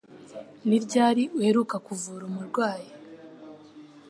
[0.67, 2.89] Ni ryari uheruka kuvura umurwayi?